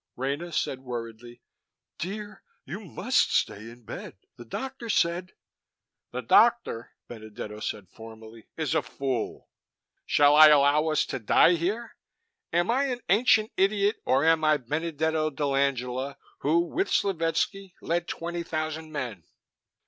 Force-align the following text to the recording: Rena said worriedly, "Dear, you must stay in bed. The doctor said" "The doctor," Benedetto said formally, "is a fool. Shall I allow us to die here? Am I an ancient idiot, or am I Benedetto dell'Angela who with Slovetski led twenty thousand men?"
Rena 0.15 0.51
said 0.51 0.79
worriedly, 0.79 1.43
"Dear, 1.99 2.41
you 2.65 2.79
must 2.83 3.31
stay 3.31 3.69
in 3.69 3.83
bed. 3.83 4.17
The 4.35 4.45
doctor 4.45 4.89
said" 4.89 5.33
"The 6.11 6.23
doctor," 6.23 6.93
Benedetto 7.07 7.59
said 7.59 7.87
formally, 7.87 8.47
"is 8.57 8.73
a 8.73 8.81
fool. 8.81 9.51
Shall 10.07 10.35
I 10.35 10.47
allow 10.47 10.87
us 10.87 11.05
to 11.05 11.19
die 11.19 11.53
here? 11.53 11.97
Am 12.51 12.71
I 12.71 12.85
an 12.85 13.01
ancient 13.09 13.51
idiot, 13.57 13.97
or 14.03 14.25
am 14.25 14.43
I 14.43 14.57
Benedetto 14.57 15.29
dell'Angela 15.29 16.15
who 16.39 16.61
with 16.61 16.89
Slovetski 16.89 17.75
led 17.79 18.07
twenty 18.07 18.41
thousand 18.41 18.91
men?" 18.91 19.25